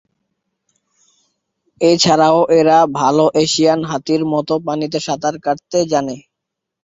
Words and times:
এছাড়াও 1.81 2.39
এরা 2.59 2.77
ভাল 2.97 3.17
এশিয়ান 3.43 3.79
হাতির 3.85 4.21
মতো 4.33 4.53
পানিতে 4.67 4.99
সাঁতার 5.07 5.35
কাটতে 5.45 5.79
জানে। 5.91 6.15